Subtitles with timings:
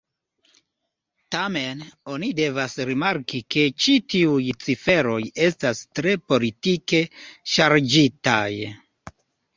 [1.35, 7.03] Tamen, oni devas rimarki ke ĉi tiuj ciferoj estas tre politike
[7.57, 8.45] ŝarĝitaj.